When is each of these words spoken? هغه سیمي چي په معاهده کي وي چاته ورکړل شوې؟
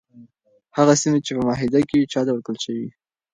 هغه 0.77 0.93
سیمي 1.01 1.19
چي 1.25 1.31
په 1.37 1.41
معاهده 1.47 1.79
کي 1.89 1.95
وي 1.97 2.05
چاته 2.13 2.31
ورکړل 2.33 2.57
شوې؟ 2.65 2.87